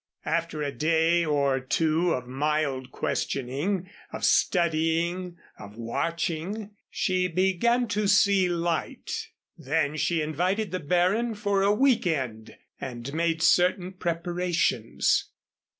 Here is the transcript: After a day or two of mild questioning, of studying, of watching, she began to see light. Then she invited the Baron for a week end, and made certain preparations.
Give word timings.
After 0.25 0.63
a 0.63 0.71
day 0.71 1.23
or 1.23 1.59
two 1.59 2.11
of 2.15 2.25
mild 2.27 2.91
questioning, 2.91 3.87
of 4.11 4.25
studying, 4.25 5.37
of 5.59 5.75
watching, 5.77 6.71
she 6.89 7.27
began 7.27 7.87
to 7.89 8.07
see 8.07 8.49
light. 8.49 9.27
Then 9.59 9.95
she 9.97 10.23
invited 10.23 10.71
the 10.71 10.79
Baron 10.79 11.35
for 11.35 11.61
a 11.61 11.71
week 11.71 12.07
end, 12.07 12.57
and 12.79 13.13
made 13.13 13.43
certain 13.43 13.91
preparations. 13.93 15.29